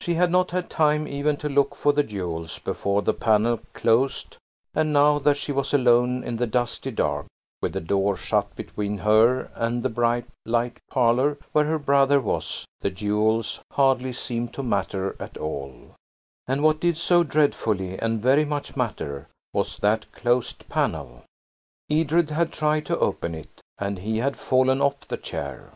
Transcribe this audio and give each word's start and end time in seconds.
She 0.00 0.14
had 0.14 0.30
not 0.30 0.52
had 0.52 0.70
time 0.70 1.08
even 1.08 1.36
to 1.38 1.48
look 1.48 1.74
for 1.74 1.92
the 1.92 2.04
jewels 2.04 2.60
before 2.60 3.02
the 3.02 3.12
panel 3.12 3.58
closed, 3.74 4.36
and 4.76 4.92
now 4.92 5.18
that 5.18 5.36
she 5.36 5.50
was 5.50 5.74
alone 5.74 6.22
in 6.22 6.36
the 6.36 6.46
dusty 6.46 6.92
dark, 6.92 7.26
with 7.60 7.72
the 7.72 7.80
door 7.80 8.16
shut 8.16 8.54
between 8.54 8.98
her 8.98 9.50
and 9.56 9.82
the 9.82 9.88
bright, 9.88 10.26
light 10.44 10.76
parlour 10.88 11.36
where 11.50 11.64
her 11.64 11.80
brother 11.80 12.20
was, 12.20 12.64
the 12.82 12.90
jewels 12.90 13.58
hardly 13.72 14.12
seemed 14.12 14.54
to 14.54 14.62
matter 14.62 15.16
at 15.18 15.36
all, 15.36 15.96
and 16.46 16.62
what 16.62 16.78
did 16.78 16.96
so 16.96 17.24
dreadfully 17.24 17.98
and 17.98 18.22
very 18.22 18.44
much 18.44 18.76
matter 18.76 19.26
was 19.52 19.78
that 19.78 20.12
closed 20.12 20.68
panel. 20.68 21.24
Edred 21.90 22.30
had 22.30 22.52
tried 22.52 22.86
to 22.86 22.98
open 23.00 23.34
it, 23.34 23.60
and 23.78 23.98
he 23.98 24.18
had 24.18 24.36
fallen 24.36 24.80
off 24.80 25.00
the 25.08 25.16
chair. 25.16 25.72